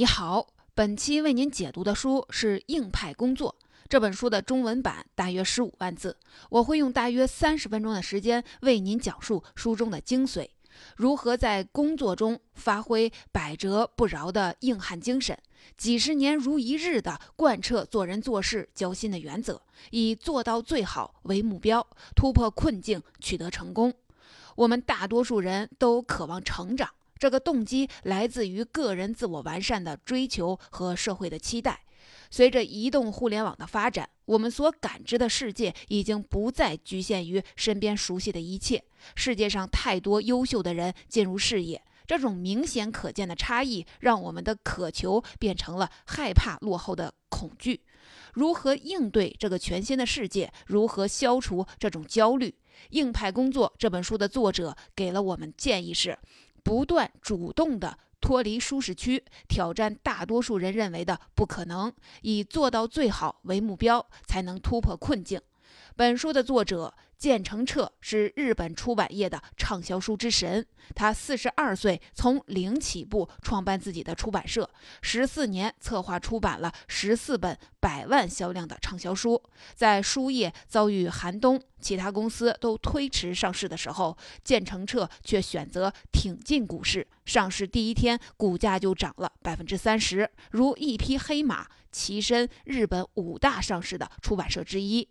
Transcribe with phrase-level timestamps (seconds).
[0.00, 3.54] 你好，本期为您解读的书是《硬派工作》
[3.86, 6.16] 这本书的中文版大约十五万字，
[6.48, 10.48] 我会用大约三十分钟的时间为您讲述书中的精髓，
[10.96, 15.38] 如何在工作中发挥百折不挠的硬汉精神，
[15.76, 19.60] 几十年如一日的贯彻做人做事交心的原则，
[19.90, 21.86] 以做到最好为目标，
[22.16, 23.92] 突破困境，取得成功。
[24.56, 26.88] 我们大多数人都渴望成长。
[27.20, 31.84] 这个动机来自于个人自我完善的追求和社会的期待。
[32.30, 38.82] 随着移动互联网的发展，我们所感知的世界已经不再局限于身边熟悉的一切。
[39.14, 47.82] 世界上太多优秀的人进入视野，这种明显可见的差异，让我们的渴求变成了害怕落后的恐惧。
[48.32, 50.50] 如何应对这个全新的世界？
[50.66, 52.48] 如何消除这种焦虑？
[52.90, 56.16] 《硬派工作》这本书的作者给了我们建议是。
[56.62, 61.92] 不断主动的脱离舒适区，挑战大多数人认为的不可能，
[62.22, 65.40] 以做到最好为目标，才能突破困境。
[66.00, 66.94] 本书的作者。
[67.18, 70.66] 建成彻是日本出版业的畅销书之神。
[70.94, 74.70] 他四十二岁从零起步创办自己的出版社，
[75.02, 79.42] 十四年策划出版了十四本百万销量的畅销书。
[79.74, 87.06] 在书业遭遇寒冬，其他公司都推迟上市的时候，建成彻却选择挺进股市。
[87.26, 95.06] 上市第一天，股价就涨了百分之三十，如一匹黑马，跻身日本五大上市的出版社之一。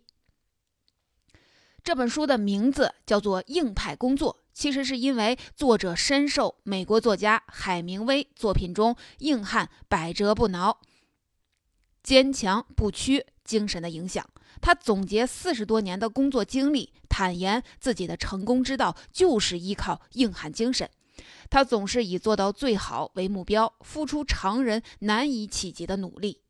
[1.82, 10.78] 这本书的名字叫做《硬派工作》，其实是因为作者深受美国作家海明威作品中硬汉百折不挠、
[12.02, 14.28] 坚强不屈精神的影响。
[14.60, 20.88] 他总结四十多年的工作经历，坦言自己的成功之道就是依靠硬汉精神。
[21.48, 26.42] 他总是以做到最好为目标，付出常人难以企及的努力。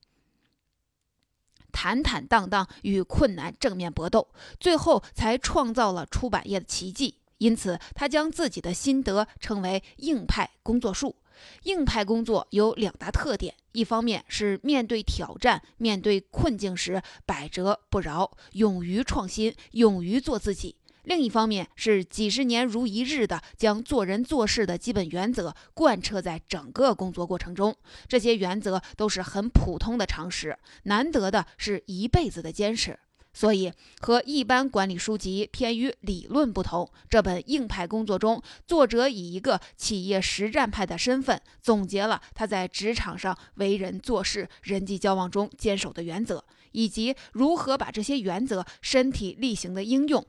[1.70, 7.16] 坦坦荡荡与困难正面搏斗，最后才创造了出版业的奇迹。
[7.38, 11.16] 因此，他将自己的心得称为“硬派工作术”。
[11.64, 20.76] 硬派工作有两大特点：一方面是面对挑战、面对困境时百折不挠，勇于创新，勇于做自己。
[21.05, 32.99] 另一方面是几十年如一日的将做人做事的基本原则贯彻在整个工作过程中，这些原则都是很普通的常识，难得的是一辈子的坚持。
[33.33, 50.27] 所以和一般管理书籍偏于理论不同，这本硬派工作中，作者以一个企业实战派的身份，总结了他在职场上为人做事、人际交往中坚守的原则，以及如何把这些原则身体力行的应用。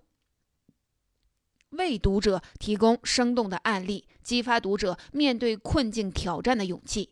[1.72, 7.10] 为读者提供生动的案例，激发读者面对困境挑战的勇气。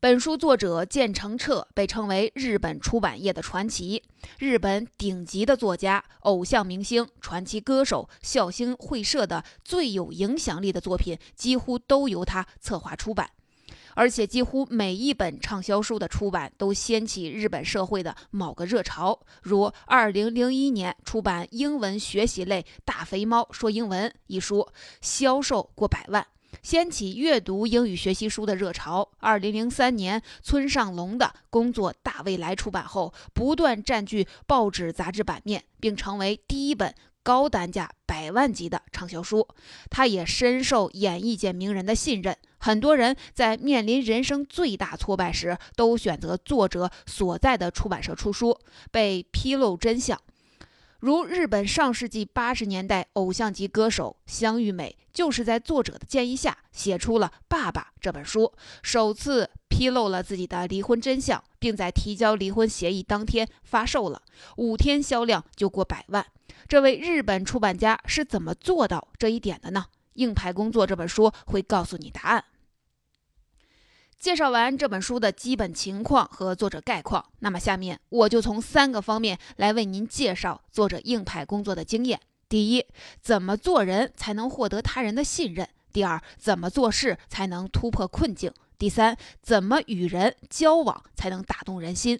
[0.00, 4.02] 本书作者建成彻被称为日本出版业的传奇，
[4.38, 13.30] 日本顶级的作家、偶像明星、传奇歌手、笑星会社的最有影响力的作品，几乎都由他策划出版。
[13.94, 24.68] 而且几乎每一本畅销书的出版都掀起日本社会的某个热潮，如2001年出版英文学习类《大肥猫说英文》一书，
[25.00, 26.26] 销售过百万，
[26.62, 29.10] 掀起阅读英语学习书的热潮。
[29.20, 36.94] 2003年村上龙的工作《大未来》出版后，不断占据报纸杂志版面，并成为第一本。
[37.24, 39.48] 高单价百万级的畅销书，
[39.88, 42.36] 他也深受演艺界名人的信任。
[42.64, 48.58] 很多人在面临人生最大挫败时，都选择作者所在的出版社出书，
[48.90, 50.18] 被披露真相。
[51.00, 58.50] 如日本上世纪八十年代偶像级歌手香玉美，就是在作者的建议下写出了《爸爸》这本书，
[58.82, 64.22] 首次披露了自己的离婚真相，并在提交离婚协议当天发售了，
[64.56, 66.24] 五天销量就过百万。
[66.66, 69.84] 这位日本出版家是怎么做到这一点的呢？
[70.14, 72.42] 硬派工作这本书会告诉你答案。
[74.24, 82.18] 介绍完这本书的基本情况和作者概况，那么下面我就从三个方面来为您介绍作者硬派工作的经验：
[82.48, 82.86] 第一，
[83.20, 92.18] 怎么做人才能获得他人的信任；第二，怎么做事才能突破困境；第三，怎么与人交往才能打动人心。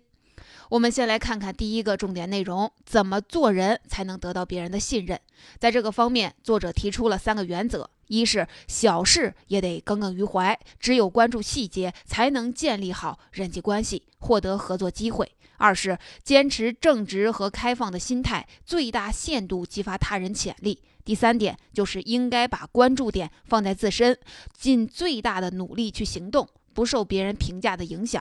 [0.69, 5.19] 我们先来看看第一个重点内容：怎么做人才能得到别人的信任？
[5.59, 20.75] 在这个方面，作者提出了三个原则：一是小事也得耿耿于怀，只有关注细节，才能建立好人际关系，获得合作机会；二是坚持正直和开放的心态，最大限度激发他人潜力；
[21.05, 24.19] 第三点就是应该把关注点放在自身，
[24.57, 26.49] 尽最大的努力去行动。
[26.75, 28.21] 不受别人评价的影响。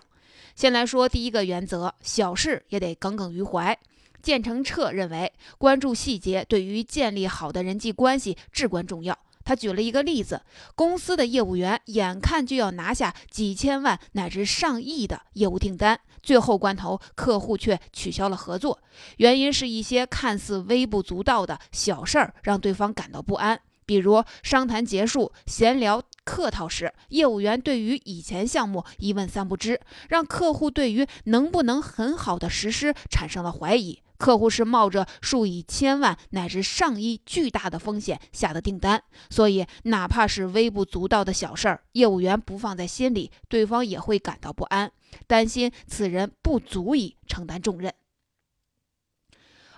[0.56, 3.76] 先来说第一个原则，小事也得耿耿于怀。
[4.22, 9.18] 建成彻认为，关注细节对于建立好的人际关系至关重要。
[9.44, 10.42] 他举了一个例子：
[10.76, 18.80] 公司的业务员眼看就要拿下几千万乃至上亿的业务订单，最后关头客户却取消了合作，
[19.18, 23.60] 原因是一些看似微不足道的小事儿让对方感到不安。
[23.86, 34.00] 比如商谈结束、闲聊客套时，业务员对于以前项目一问三不知，让客户对于能不能很好的实施产生了怀疑。
[34.24, 44.90] 客户是冒着数以千万乃至上亿巨大的风险下的订单，所以哪怕是微不足道的小事儿，业务员不放在心里，对方也会感到不安，
[45.28, 47.94] 担心此人不足以承担重任。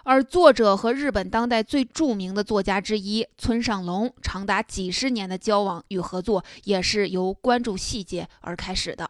[0.03, 9.09] 而作者和日本当代最著名的作家之一村上龙，长达几十年的交往与合作，也是由关注细节而开始的。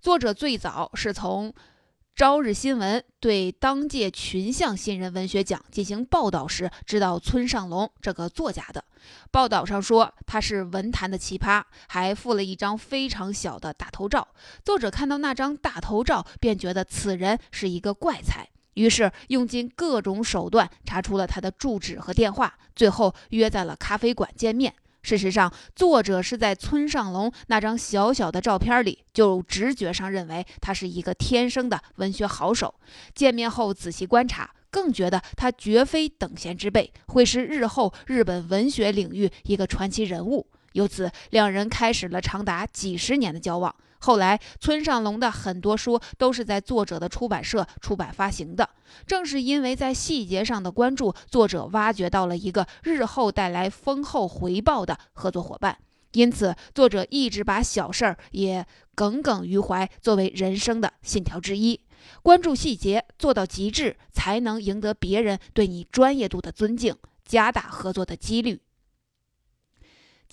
[0.00, 1.54] 作者最早是从。
[2.16, 8.84] 朝日新闻对当届群像新人文学奖进行报道时，知道村上龙这个作家的。
[9.32, 14.28] 报道上说他是文坛的奇葩，还附了一张非常小的大头照。
[14.64, 24.72] 作者看到那张大头照，便觉得此人是一个怪才，于是用尽各种手段查出了他的住址和电话，最后约在了咖啡馆见面。
[25.04, 32.74] 事实上，作者是在村上龙那张小小的照片里，就直觉上认为他是一个天生的文学好手。
[33.14, 40.46] 见面后仔细观察，更觉得他绝非等闲之辈，会是日后日本文学领域一个传奇人物。
[40.72, 43.76] 由此，两人开始了长达几十年的交往。
[44.04, 48.68] 后来，村上龙的很多书都是在作者的出版社出版发行的。
[49.06, 55.78] 正是因为在细节上的关注，作者挖掘到了一个日后带来丰厚回报的合作伙伴。
[56.12, 61.80] 因此，作者一直把小事儿也耿耿于怀，作为人生的信条之一。
[62.22, 68.60] 关注细节，做到极致，才能赢得别人对你专业度的尊敬，加大合作的几率。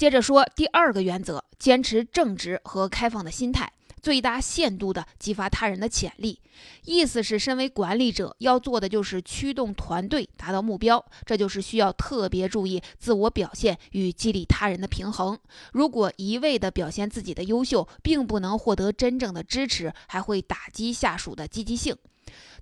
[0.02, 3.72] 接着说第二个原则：坚持正直和开放的心态，
[4.02, 6.40] 最大限度地激发他人的潜力。
[6.86, 15.38] 意思是，身为管理者要做的就是驱动团队达到目标，这就是需要特别注意自我表现与激励他人的平衡。
[15.72, 21.96] 如果一味地表现自己的优秀，并不能获得真正的支持，还会打击下属的积极性。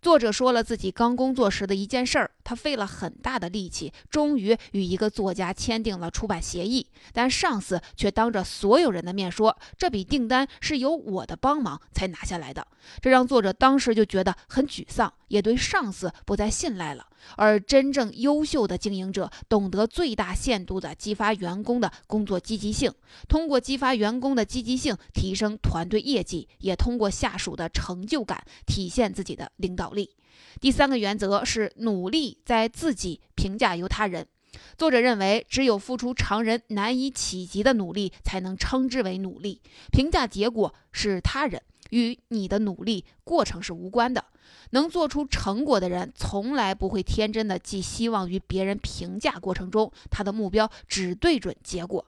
[0.01, 12.65] 作者说了自己刚工作时的一件事儿，他费了很大的力气，终于与一个作家签订了出版协议，但上司却当着所有人的面说，这笔订单是由我的帮忙才拿下来的，
[13.01, 17.07] 这让作者当时就觉得很沮丧，也对上司不再信赖了。
[17.35, 22.93] 而真正优秀的经营者，懂得最大限度地激发员工的工作积极性，
[23.27, 30.11] 通过激发员工的积极性，提升团队业绩，也通过下属的成就感，体现自己的领导力。
[30.61, 34.25] 第三个原则是努力在自己，评价由他人。
[34.77, 39.61] 作者认为，只有付出常人难以企及的努力，才能称之为努力。
[39.91, 41.61] 评价结果是他人，
[41.91, 44.25] 与你的努力过程是无关的。
[44.71, 52.05] 能做出成果的人，从来不会天真的寄希望于别人评价过程中，他的目标只对准结果。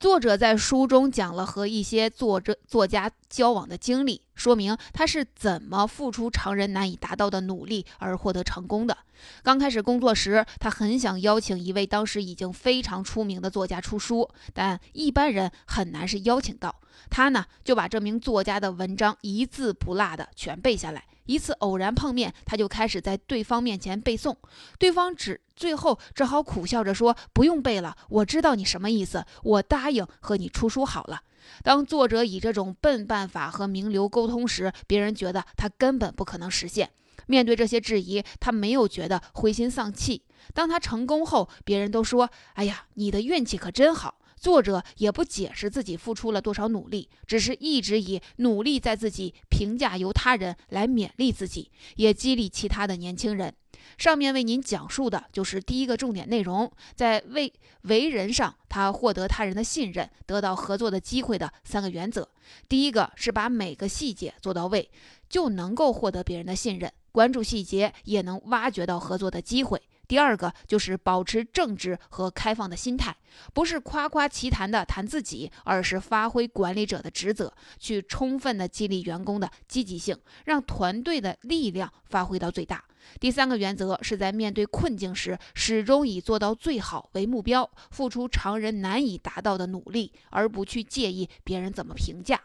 [0.00, 8.98] 作者在书中讲了和一些作者作家交往的经历，说明他是怎么付出常人难以达到的努力而获得成功的。
[9.44, 16.74] 刚开始工作时，他很想邀请一位当时已经非常出名的作家出书，但一般人很难是邀请到。
[17.10, 21.04] 他呢，就把这名作家的文章一字不落的全背下来。
[21.26, 24.36] 一次偶然碰面，他就开始在对方面前背诵，
[24.78, 31.22] 对方只最后只好苦笑着说：“不用背了，我知道你什么意思，我答应和你出书好了。”
[31.62, 36.90] 当作者以这种笨办法和名流沟通时，别人觉得他根本不可能实现。
[37.26, 40.22] 面对这些质疑，他没有觉得灰心丧气。
[40.52, 53.54] 当他成功后，别人都说：“哎呀，你的运气可真好。”作者也不解释自己付出了多少努力，只是一直以努力在自己，评价由他人来勉励自己，也激励其他的年轻人。
[53.96, 62.28] 上面为您讲述的就是第一个重点内容，在为为人上，他获得他人的信任，得到合作的机会的三个原则。
[62.68, 64.90] 第一个是把每个细节做到位，
[65.28, 69.80] 就能够获得别人的信任，关注细节也能挖掘到合作的机会。
[70.12, 73.16] 第二个就是保持正直和开放的心态，
[73.54, 80.14] 不是夸夸其谈的谈自己，而是发挥管理者的职责，去充分的激励员工的积极性，
[80.44, 82.84] 让团队的力量发挥到最大。
[83.18, 92.38] 第三个原则是在面对困境时，始终以做到最好为目标，付出常人难以达到的努力，而不去介意别人怎么评价。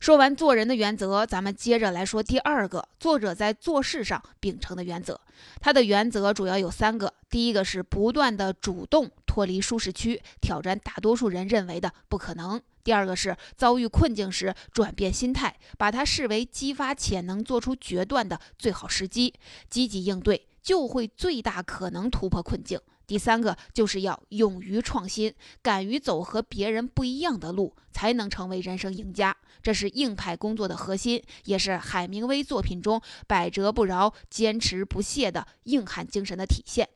[0.00, 5.20] 说完做人的原则，咱们接着来说第二个作者在做事上秉承的原则。
[5.60, 19.34] 他的原则主要有三个：第一个是不断的主动脱离舒适区，挑战大多数人认为的不可能；第二个是遭遇困境时转变心态，把它视为激发潜能、做出决断的最好时机，
[19.68, 22.80] 积极应对，就会最大可能突破困境。
[23.10, 29.36] 第三个就是要勇于创新，敢于走和别人不一样的路，才能成为人生赢家。
[29.60, 36.88] 这是硬派工作的核心，也是海明威作品中百折不挠、坚持不懈的硬汉精神的体现。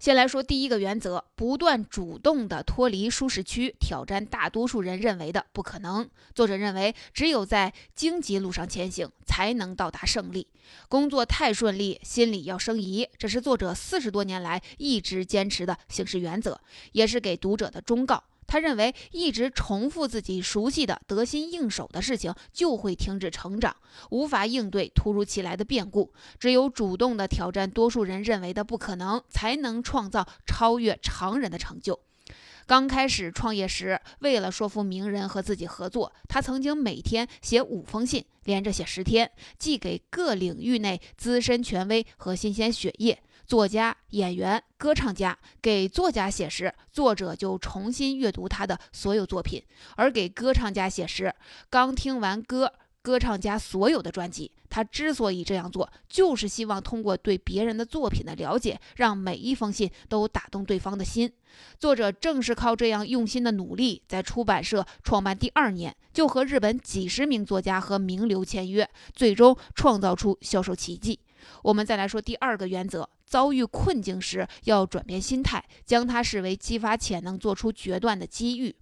[0.00, 6.08] 先来说第一个原则：不断主动的脱离舒适区，挑战大多数人认为的不可能。
[6.34, 10.46] 作者认为，只有在荆棘路上前行，才能到达胜利。
[10.88, 16.58] 工作太顺利，心里要生疑，这是作者四十多年来一直坚持的行事原则，
[16.92, 18.24] 也是给读者的忠告。
[18.50, 23.76] 他认为，一直重复自己熟悉的、得心应手的事情，就会停止成长，
[24.10, 26.12] 无法应对突如其来的变故。
[26.36, 32.00] 只有主动的挑战多数人认为的不可能，才能创造超越常人的成就。
[32.66, 39.30] 刚开始创业时，为了说服名人和自己合作，他曾经每天写五封信，连着写十天，
[39.60, 43.22] 寄给各领域内资深权威和新鲜血液。
[43.50, 49.60] 作家、演员、歌唱家给作家写诗，作者就重新阅读他的所有作品；
[49.96, 51.34] 而给歌唱家写诗，
[51.68, 54.52] 刚听完歌歌唱家所有的专辑。
[54.68, 61.32] 他之所以这样做，就是希望通过对别人的作品的了解，让每一封信都打动对方的心。
[61.76, 71.18] 作者正是靠这样用心的努力，在出版社创办第二年，就和日本几十名作家和名流签约，最终创造出销售奇迹。
[71.64, 73.10] 我们再来说第二个原则。
[73.30, 78.74] 遭遇困境时，要转变心态，将它视为激发潜能、做出决断的机遇。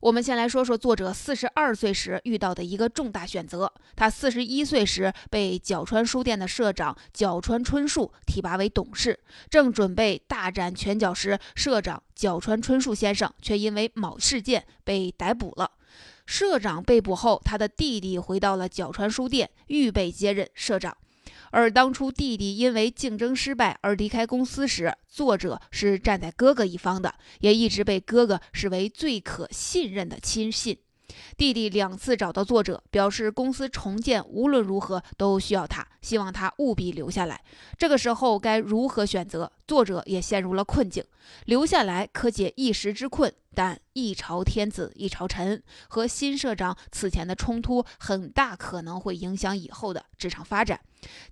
[0.00, 3.72] 我们先来说说作者四十二岁时遇到的一个重大选择。
[3.96, 9.18] 他四十一岁时被角川书店的社长角川春树提拔为董事，
[9.48, 15.72] 正准备大展拳脚时，社长角川春树先生却因为某事件被逮捕了。
[16.26, 20.94] 社长被捕后，他的弟弟回到了角川书店，预备接任社长。
[21.56, 30.76] 而当初弟弟因为竞争失败而离开公司时，作者是站在哥哥一方的，也一直被哥哥视为最可信任的亲信。
[31.34, 37.42] 弟弟两次找到作者，表示公司重建无论如何都需要他，希望他务必留下来。
[37.78, 39.50] 这个时候该如何选择？
[39.66, 41.02] 作者也陷入了困境。
[41.46, 50.78] 留下来可解一时之困，但一朝天子一朝臣，和新社长此前的冲突很大可能会影响以后的职场发展。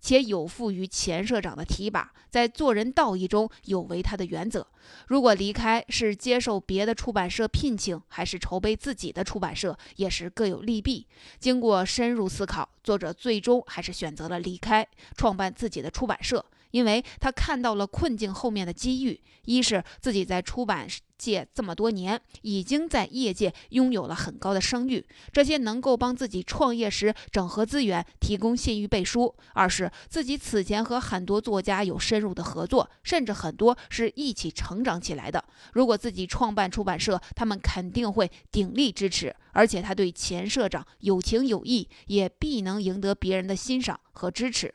[0.00, 4.66] 且有负于前社长的提拔，在做人道义中有违他的原则。
[5.08, 11.06] 如果离开是接受别的出版社聘请，还是筹备自己的出版社，也是各有利弊。
[11.38, 16.44] 经过深入思考，作者最终还是选择了离开，创办自己的出版社。
[16.74, 35.44] 因为他看到了困境后面的机遇，一是自己在出版界这么多年，已经在业界拥有了很高的声誉，这些能够帮自己创业时整合资源，提供信誉背书；二是自己此前和很多作家有深入的合作，甚至很多是一起成长起来的。
[35.74, 44.74] 如果自己创办出版社，他们肯定会鼎力支持，而且他对前社长有情有义，也必能赢得别人的欣赏和支持。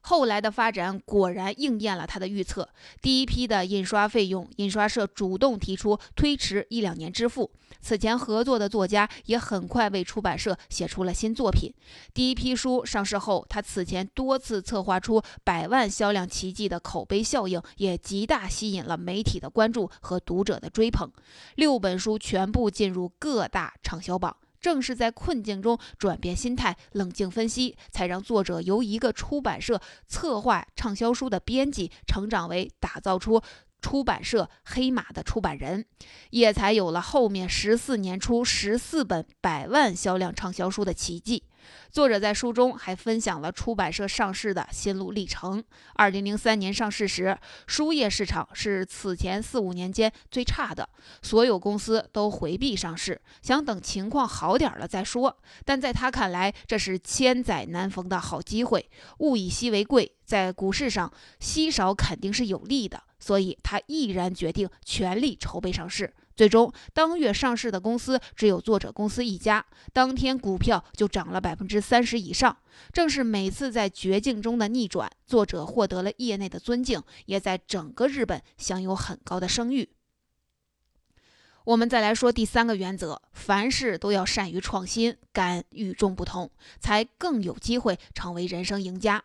[0.00, 2.68] 后来的发展果然应验了他的预测。
[3.00, 7.50] 第一批的印刷费用，印刷社主动提出推迟一两年支付。
[7.80, 11.72] 此前合作的作家也很快为出版社写出了新作品。
[12.12, 21.10] 第一批书上市后，他此前多次策划出百万销量奇迹的口碑效应，也极大吸引了媒体的关注和读者的追捧。
[21.54, 24.36] 六本书全部进入各大畅销榜。
[24.60, 33.40] 正是在困境中转变心态、冷静分析，才让作者由一个出版社策划畅销书的编辑，成长为打造出
[33.80, 35.84] 出版社黑马的出版人，
[36.30, 41.44] 也才有了后面十四年出十四本百万销量畅销书的奇迹。
[41.90, 45.62] 作者在书中还分享了出版社上市的心路历程。
[45.94, 50.88] 二零零三年上市时，书业市场是此前四五年间最差的，
[51.22, 55.36] 所有公司都回避上市，想等情况好点了再说。
[55.64, 63.02] 但在他看来，这是千载难逢的好机会，物以稀为贵，在股市上稀少肯定是有利的。
[63.20, 66.12] 所以他毅然决定全力筹备上市。
[66.34, 72.56] 最终，当月上市的公司只有作者公司一家，当天股票就涨了百分之三十以上。
[72.92, 79.90] 正是每次在绝境中的逆转，作者获得了业内的尊敬，也在整个日本享有很高的声誉。
[81.64, 86.50] 我们再来说第三个原则：凡事都要善于创新，敢与众不同，
[86.80, 89.22] 才更有机会成为人生赢家。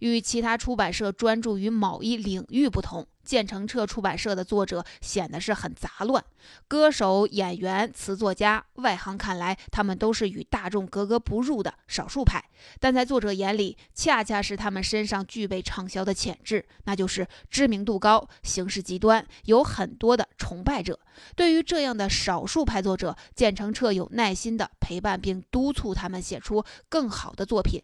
[0.00, 3.06] 与其他出版社专注于某一领域不同。
[3.22, 6.24] 建成彻出版社的作者显得是很杂乱，
[6.66, 12.42] 歌手、演员、词作家，外行看来他们都是与大众格格不入的少数派，
[12.80, 20.98] 但在作者眼里，恰恰是他们身上具备畅销的潜质，那就是知名度高、行事极端，有很多的崇拜者。
[21.36, 27.80] 对于这样的少数派作者，建成彻有耐心地陪伴并督促他们写出更好的作品。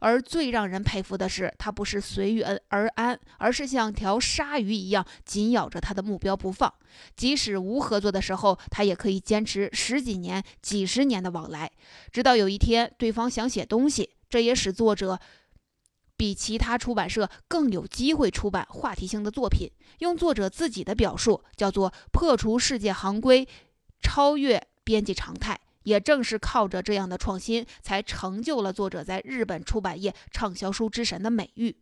[0.00, 6.72] 而最让人佩服的是，他不是随遇而安，而是像条鲨鱼一样紧咬着他的目标不放。
[7.16, 11.70] 即使无合作的时候，他也可以坚持十几年、几十年的往来，
[12.12, 14.10] 直到有一天对方想写东西。
[14.28, 15.18] 这也使作者
[16.16, 19.70] 比其他出版社更有机会出版话题性的作品。
[20.00, 23.48] 用作者自己的表述，叫做破除世界行规，
[24.02, 25.58] 超越编辑常态。
[25.84, 31.76] 也正是靠着这样的创新，才成就了作者在日本出版业畅销书之神的美誉。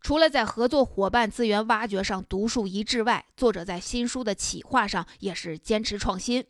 [0.00, 6.44] 除了在合作伙伴资源挖掘上独树一帜外，作者在新书的企划上也是坚持创新，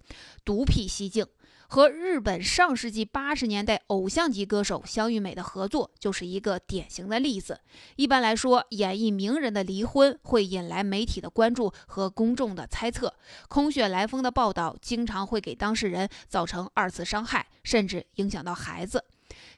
[0.44, 1.26] 独辟蹊径。
[1.70, 7.60] 和日本上世纪八十年代偶像级歌手香玉美的合作就是一个典型的例子。
[7.96, 13.12] 一般来说，演绎名人的离婚会引来媒体的关注和公众的猜测，
[13.48, 19.04] 空穴来风的报道经常会给当事人造成二次伤害，甚至影响到孩子。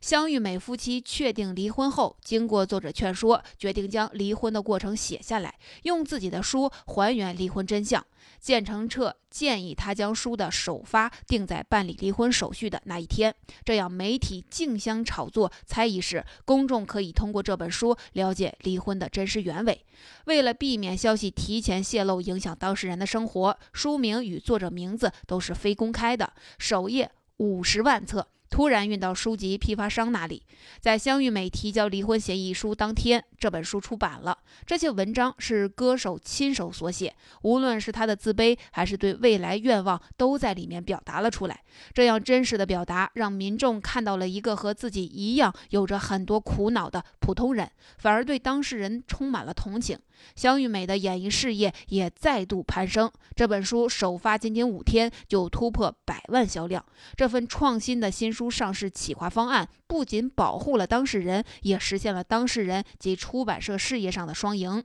[0.01, 8.05] 香玉美夫妻确定离婚后，经过作者劝说，决定将离婚的过程写下来，用自己的书还原离婚真相。
[8.41, 19.85] 建成彻建议他将书的首发定在办理离婚手续的那一天，这样媒体竞相炒作、猜疑时，公众可以通过这本书了解离婚的真实原委。
[20.25, 28.27] 为了避免消息提前泄露，影响当事人的生活，书名与作者名字都是非公开的，首页五十万册。
[28.51, 30.43] 突然运到书籍批发商那里，
[30.81, 34.37] 在香玉美提交离婚协议书当天，这本书出版了。
[34.67, 41.63] 这些文章是歌手亲手所写，无论是他的自卑，还是对未来愿望，都在里面表达了出来。
[41.95, 49.97] 这样真实的表达，让民众看到了一个和自己一样有着很多苦恼的普通人，反而对当事人充满了同情。
[50.35, 53.11] 香玉美的演艺事业也再度攀升。
[53.35, 56.85] 这本书首发仅仅五天就突破百万销量。
[57.17, 64.85] 这份创新的新书上市企划方案，不仅保护了当事人，也实现了当事人及出版社事业上的双赢。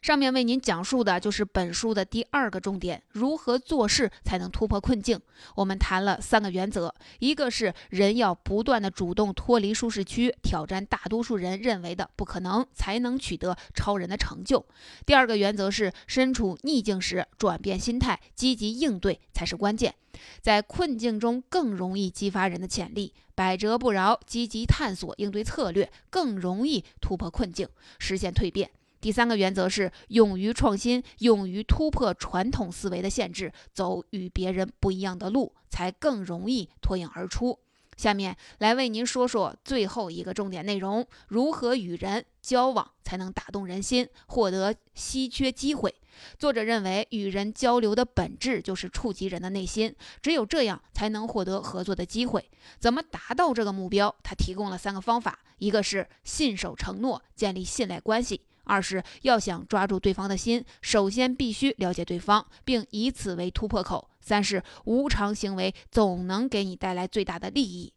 [0.00, 5.20] 上面为您讲述的就是本书的第二个重点：如何做事才能突破困境。
[5.56, 14.64] 我们谈了三个原则，一个是人要不断的主动脱离舒适区，挑战大多数人认为的不可能，才能取得超人的成就；
[15.04, 19.94] 第二个原则是身处逆境时转变心态，积极应对才是关键。
[20.40, 28.70] 在困境中更容易激发人的潜力，百折不挠，积极探索应对策略，更容易突破困境，实现蜕变。
[29.00, 37.58] 第三个原则是勇于创新，勇于突破传统思维的限制，走与别人不一样的路，才更容易脱颖而出。
[37.96, 45.92] 下面来为您说说最后一个重点内容：如何与人交往才能打动人心，获得稀缺机会。
[46.36, 52.48] 作者认为，与人交流的本质就是触及人的内心，只有这样才能获得合作的机会。
[52.78, 54.14] 怎么达到这个目标？
[54.22, 58.42] 他提供了三个方法：一个是信守承诺，建立信赖关系。
[58.68, 64.10] 二是要想抓住对方的心，首先必须了解对方，并以此为突破口。
[64.20, 67.94] 三是无偿行为总能给你带来最大的利益。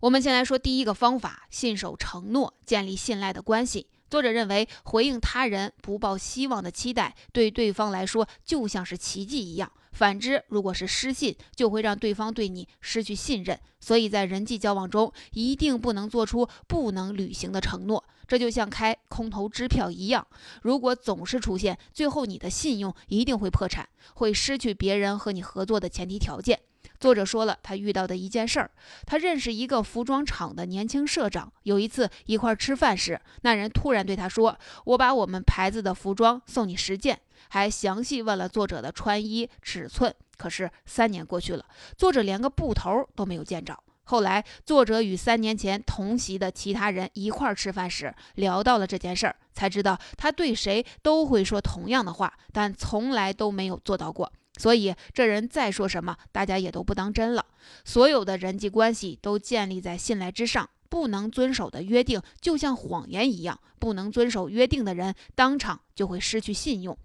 [0.00, 3.86] 我们先来说第一个方法：信守承诺，建立信赖的关系。
[4.10, 9.72] 作者认为，回应他人不抱希望的期待，对对方来说就像是奇迹一样。
[9.94, 13.58] 反之，如果是失信，就会让对方对你失去信任。
[13.80, 18.04] 所以在人际交往中，一定不能做出不能履行的承诺。
[18.26, 20.26] 这就像开空头支票一样，
[20.62, 26.58] 如果总是出现，最后你的信用一定会破产，会失去别人和你合作的前提条件。
[26.98, 28.70] 作者说了他遇到的一件事儿：
[29.06, 40.14] 他认识一个服装厂的年轻社长，有一次一块吃饭时，那人突然对他说：“我把我们牌子的服装送你十件。”还详细问了作者的穿衣尺寸。
[40.36, 41.64] 可是三年过去了，
[41.96, 43.78] 作者连个布头都没有见着。
[44.06, 54.30] 后来，作者与三年前同席的其他人一块儿吃饭时，聊到了这件事儿，才知道他对谁都会说同样的话，但从来都没有做到过。
[54.58, 57.46] 所以，这人再说什么，大家也都不当真了。
[57.84, 66.96] 所有的人际关系都建立在信赖之上，不能遵守的约定就像谎言一样，不能遵守约定的人当场就会失去信用。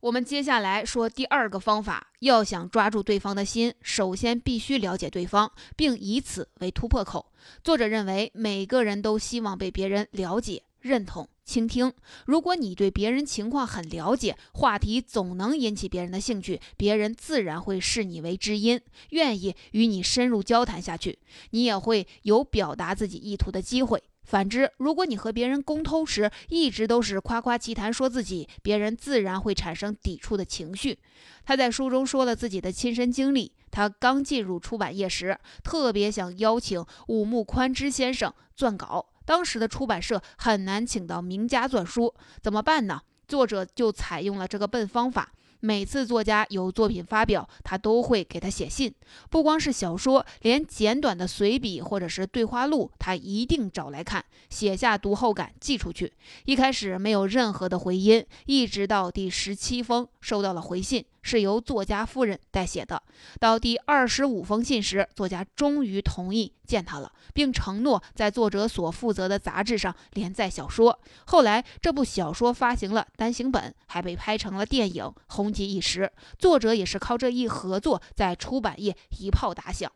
[0.00, 7.32] 我们接下来说第二个方法，要想抓住对方的心，首先必须了解对方，并以此为突破口。
[7.64, 11.92] 作者认为，每个人都希望被别人了解、认同、倾听。
[12.26, 18.80] 如果你对别人情况很了解，话题总能引起别人的兴趣，别人自然会视你为知音，
[19.10, 21.18] 愿意与你深入交谈下去，
[21.50, 24.00] 你也会有表达自己意图的机会。
[24.28, 30.98] 反之，如果你和别人沟通时一直都是夸夸其谈，说自己，别人自然会产生抵触的情绪。
[31.46, 43.00] 他在书中说了自己的亲身经历：他刚进入出版业时，特别想邀请武木宽之先生撰稿，当时的出版社很难请到名家撰书，怎么办呢？
[43.26, 45.32] 作者就采用了这个笨方法。
[45.60, 48.94] 每次作家有作品发表，他都会给他写信。
[49.30, 56.12] 不光是小说，连简短的随笔或者是对话录，他一定找来看，写下读后感寄出去。
[56.44, 61.04] 一开始没有任何的回音，一直到第十七封收到了回信。
[61.22, 63.02] 是由作家夫人代写的。
[63.38, 70.98] 到第二十五封信时，作家终于同意见他了，并承诺在作者所负责的杂志上连载小说。
[71.26, 76.10] 后来，这部小说发行了单行本，还被拍成了电影，红极一时。
[76.38, 79.90] 作者也是靠这一合作，在出版业一炮打响。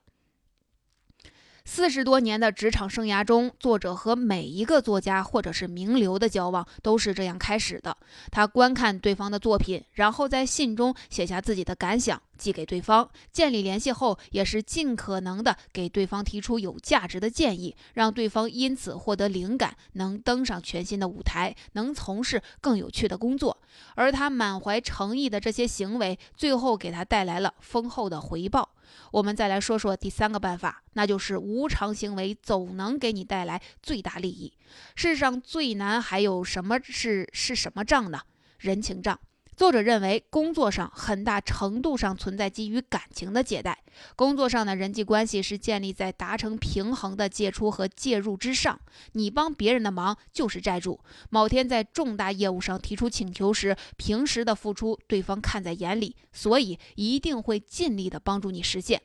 [1.65, 7.97] 四十多年的职场生涯中，作者和每一个作家或者是名流的交往都是这样开始的。
[8.31, 13.09] 他观看对方的作品，然后在信中写下自己的感想，寄给对方。
[13.31, 23.57] 建立联系后，也是尽可能的给对方提出有价值的建议，让对方因此获得灵感，能登上全新的舞台，能从事更有趣的工作。
[23.95, 28.71] 而他满怀诚意的这些行为，最后给他带来了丰厚的回报。
[29.13, 34.53] 我们再来说说第三个办法，那就是无偿行为总能给你带来最大利益。
[34.95, 38.21] 世上最难还有什么是是什么账呢？
[38.59, 39.19] 人情账。
[39.63, 43.79] 作者认为，工作上很大程度上存在基于感情的借贷。
[44.17, 48.81] 工作上的人际关系是建立在达成平衡的借出和介入之上。
[49.13, 50.99] 你帮别人的忙就是债主。
[51.31, 59.01] 某天在重大业务上提出请求时，平时的付出对方看在眼里，所以一定会尽力的帮助你实现。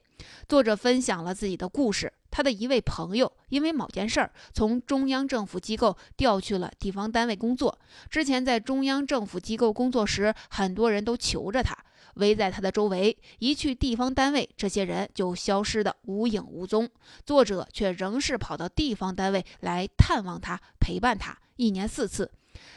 [0.49, 2.11] 作者分享了自己的故事。
[2.29, 7.79] 他的一位朋友因为某件事儿，从中央政府机构调去了地方单位工作。
[8.09, 11.77] 之前在中央政府机构工作时，很多人都求着他，
[12.15, 13.17] 围在他的周围。
[13.39, 16.89] 一去地方单位，这些人就消失得无影无踪。
[17.25, 22.31] 作者却仍是跑到地方单位来探望他，陪伴他，一年四次，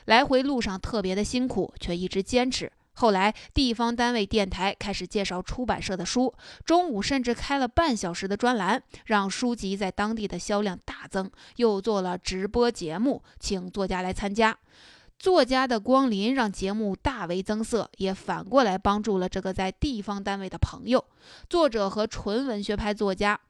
[0.07, 2.71] 来回路上特别的辛苦，却一直坚持。
[3.01, 6.35] 后来，地方单位电台开始介绍出版社的书，
[6.67, 11.31] 中午甚至开了半小时的专栏，让书籍在当地的销量大增。
[11.57, 14.55] 又做了直播节目，请作家来参加。
[15.19, 21.03] 作家的光临让节目大为增色，也反过来帮助了这个在地方单位的朋友。
[21.49, 23.41] 作者和纯文学派作家。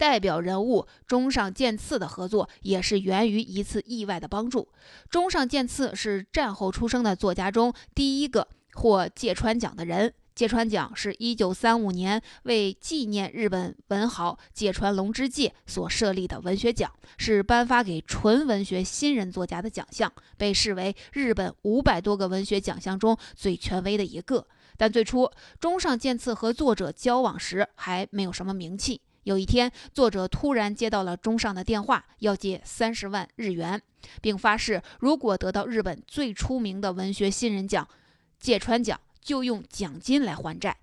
[0.00, 4.66] 代表人物中上健次的合作也是源于一次意外的帮助。
[5.10, 10.14] 中上健次是战后出生的作家中第一个获芥川奖的人。
[10.34, 24.46] 芥川奖是一九三五年为纪念日本文豪芥川龙之介所设立的文学奖，是颁发给纯文学新人作家的奖项，被视为日本五百多个文学奖项中最权威的一个。
[24.78, 29.02] 但最初中上健次和作者交往时还没有什么名气。
[29.24, 33.80] 有一天，作者突然接到了中上的电话，要借三十万日元，
[34.22, 37.86] 并发誓如果得到日本最出名的文学新人奖——
[38.40, 40.76] 芥川奖，就用奖金来还债。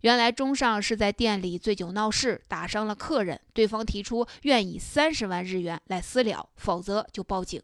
[0.00, 7.62] 原来中上是在店里醉酒闹事，打伤了客人，对方提出愿以三十万日元来私了，否则就报警。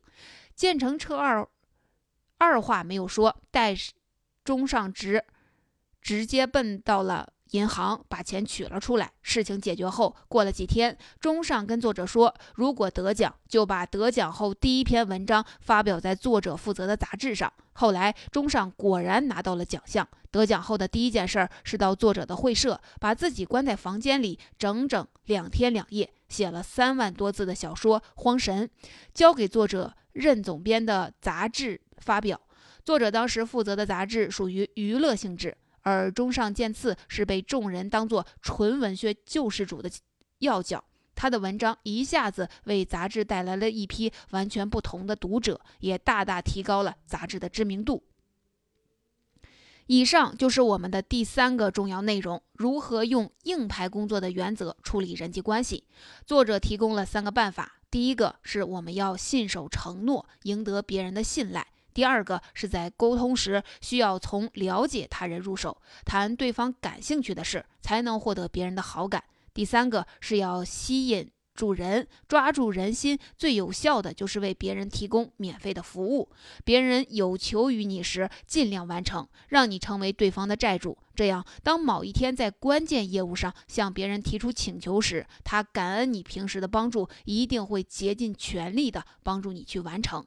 [0.55, 1.49] 建成车二
[2.37, 3.75] 二话没有说，带
[4.45, 5.25] 中上直
[6.01, 7.33] 直接奔到了。
[7.51, 9.13] 银行把钱取了出来。
[9.23, 17.53] 事情解决后，过了几天，中上跟作者说，如果得奖，就把得奖后第一篇文章发表在作者负责的杂志上。
[17.75, 20.07] 后来，中上果然拿到了奖项。
[20.31, 28.67] 得奖后的第一件事是到作者的会社，把自己关在房间里，整整两天两夜，写了三万多字的小说《荒神》，
[29.15, 32.39] 交给作者任总编的杂志发表。
[32.85, 35.57] 作者当时负责的杂志属于娱乐性质。
[35.89, 39.91] 而中上健次是被众人当作纯文学救世主的
[40.41, 40.85] 要角。
[41.15, 48.05] 他的文章一下子为杂志带来了一批完全不同的读者，也大大提高了杂志的知名度。
[49.87, 55.85] 以上就是我们的第三个重要内容：如何用硬派工作的原则处理人际关系。
[56.27, 69.21] 作者提供了三个办法：第一个是我们要信守承诺，赢得别人的信赖；第二个是在沟通时需要从了解他人入手，谈对方感兴趣的事，才能获得别人的好感；
[69.53, 71.31] 第三个是要吸引。
[71.55, 76.31] 住人抓住人心最有效的就是为别人提供免费的服务，
[76.65, 80.97] 别人有求于你时尽量完成，让你成为对方的债主。
[81.17, 90.25] 这样，当某一天在关键业务上向别人提出请求时，他感恩你平时的帮助，一定会竭尽全力的帮助你去完成。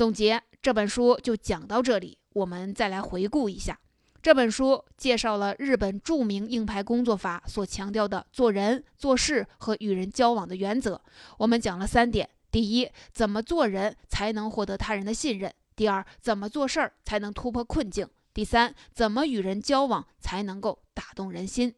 [0.00, 3.78] 总结这本书就讲到这里，我们再来回顾一下。
[4.22, 10.98] 这本书介绍了日本著名硬派工作法所强调的做人做事和与人交往的原则。
[11.36, 21.74] 我们讲了三点：第一，怎么做人才能获得他人的信任；第二，怎么做事儿才能突破困境；第三，怎么与人交往才能够打动人心。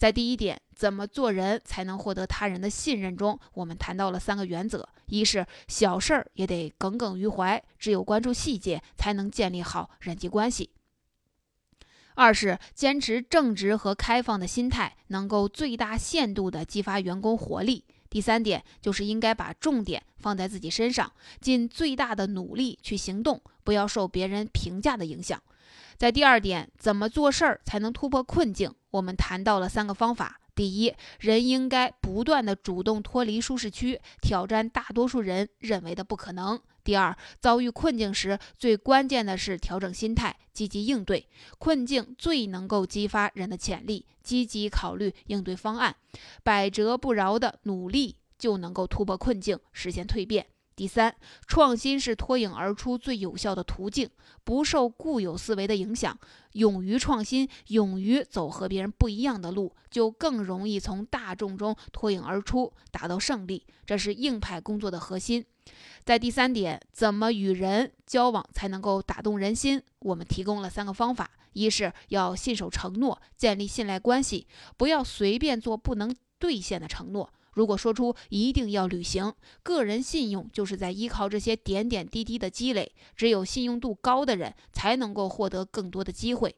[0.00, 10.70] 在第一点，怎么做人才能获得他人的信任中，我们谈到了三个原则：一是小事儿也得耿耿于怀，只有关注细节，才能建立好人际关系。
[12.14, 17.84] 二是坚持正直和开放的心态，能够最大限度地激发员工活力。
[18.08, 25.38] 第三点就是应该把重点放在自己身上，尽最大的努力去行动，不要受别人评价的影响。
[25.98, 28.74] 在第二点，怎么做事儿才能突破困境？
[28.90, 30.40] 我们谈到了三个方法。
[30.54, 36.60] 第一，人应该不断的主动脱离舒适区，挑战大多数人认为的不可能。
[36.82, 41.28] 第二，遭遇困境时，最关键的是调整心态，积极应对。
[41.58, 45.94] 困境最能够激发人的潜力，积极考虑应对方案，
[46.42, 50.46] 百折不挠的努力就能够突破困境，实现蜕变。
[50.80, 51.14] 第三，
[51.46, 54.08] 创新是脱颖而出最有效的途径，
[54.44, 56.18] 不受固有思维的影响，
[56.52, 63.66] 勇于创新，勇于走和别人不一样的路，就更容易从大众中脱颖而出，达到胜利。
[63.84, 65.44] 这是硬派工作的核心。
[66.02, 69.82] 在第三点，怎么与人交往才能够打动人心？
[69.98, 74.46] 我们提供了三个方法：一是要信守承诺，建立信赖关系，
[74.78, 77.30] 不要随便做不能兑现的承诺。
[77.52, 82.92] 如果说出一定要履行，个人信用就是在依靠这些点点滴滴的积累。
[83.16, 86.56] 只有信用度高的人，才能够获得更多的机会。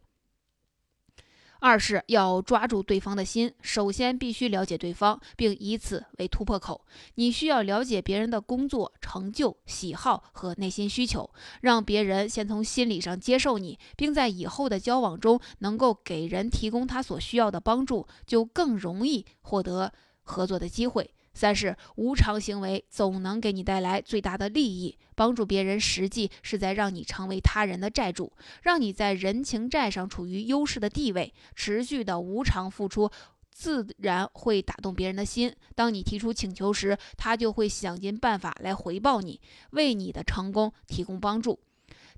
[1.64, 6.84] 二是要抓住对方的心，首先必须了解对方，并以此为突破口。
[7.14, 19.92] 你需要了解别人的工作成就、喜好和内心需求，让别人先从心理上接受你，并在以后的交往中能够给人提供他所需要的帮助，就更容易获得。
[20.22, 21.10] 合作的机会。
[21.34, 28.30] 三是无偿行为总能给你带来最大的利益，帮助别人实际是在让你成为他人的债主，
[28.62, 31.32] 让你在人情债上处于优势的地位。
[31.56, 33.10] 持续的无偿付出，
[33.50, 35.50] 自然会打动别人的心。
[35.74, 41.58] 当你提出请求时，他就会想尽办法来回报你，为你的成功提供帮助。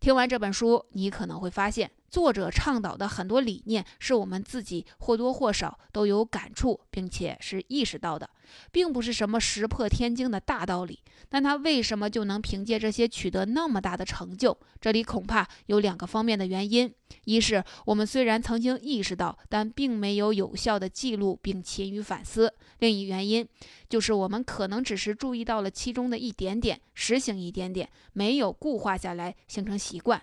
[0.01, 1.89] 听完这本书，你可能会发现。
[2.15, 8.31] 作者倡导的很多理念，是我们自己或多或少都有感触，并且是意识到的，
[8.71, 11.01] 并不是什么石破天惊的大道理。
[11.29, 14.57] 但他为什么就能凭借这些取得那么大的成就？
[14.81, 22.47] 这里恐怕有两个方面的原因：一是我们虽然曾经意识到，但并没有有效的记录并勤于反思；
[22.79, 23.45] 另一原因
[23.89, 30.23] 就是我们可能只是注意到了其中的一点点，实行一点点，没有固化下来，形成习惯。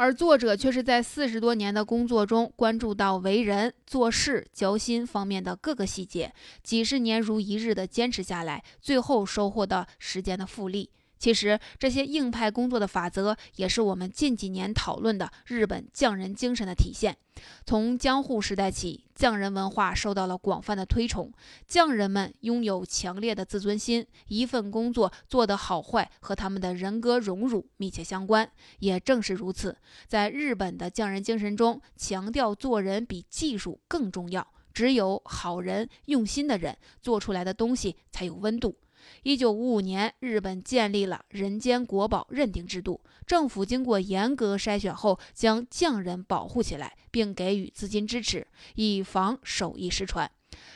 [0.00, 6.32] 而作者却是在四十多年的工作中，关注到为人、做事、交心方面的各个细节，
[6.62, 10.88] 几十年如一日的坚持下来，最后收获的时间的复利。
[11.18, 17.16] 其实，这些硬派工作的法则，也是我们近几年讨论的日本匠人精神的体现。
[17.64, 21.32] 从江户时代起，匠人文化受到了广泛的推崇，
[21.66, 28.50] 匠人们拥有强烈的自尊心，一份工作做得好坏和他们的人格荣辱密切相关。
[28.80, 29.76] 也正是如此，
[30.08, 38.76] 在日本的匠人精神中，强调做人比技术更重要，只有好人、用心的人做出来的东西才有温度。
[39.22, 43.00] 一九五五年，日本建立了人间国宝认定制度。
[43.26, 50.30] 政府经过严格筛选后，将匠人保护起来，并给予资金支持，以防手艺失传。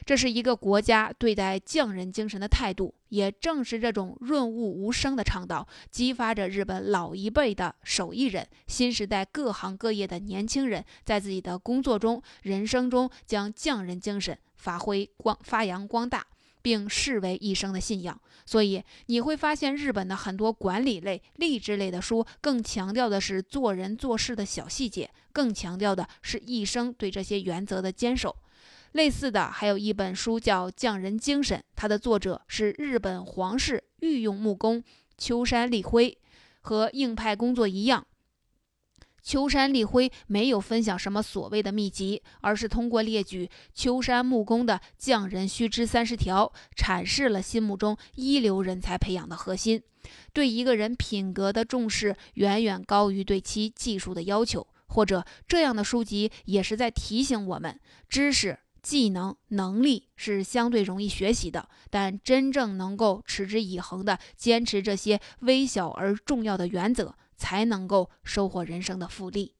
[0.04, 2.94] 这是一个国家对待匠人精神的态度。
[3.08, 16.26] 也正是这种润物无声的倡导，激发着日本老一辈的手艺人、新时代各行各业的年轻人，在自己的工作中、人生中将匠人精神发挥光、发扬光大，
[16.62, 18.18] 并视为一生的信仰。
[18.46, 28.34] 所以你会发现，日本的很多管理类、励志类的书，更强调的是做人做事的小细节，更强调的是一生对这些原则的坚守。
[28.92, 34.82] 类似的还有一本书叫《匠人精神》，它的作者是日本皇室御用木工
[35.18, 36.16] 秋山立辉。
[36.64, 38.06] 和硬派工作一样，
[39.22, 49.82] 秋山立辉没有分享什么所谓的秘籍，而是通过列举秋山木工的匠人须知三十条，阐释了心目中一流人才培养的核心。
[50.32, 54.66] 对一个人品格的重视，远远高于对其技术的要求。
[54.88, 58.58] 或者这样的书籍也是在提醒我们，知识。
[58.82, 69.56] 技能能力是相对容易学习的，但真正能够持之以恒地坚持这些微小而重要的原则，才能够收获人生的复利。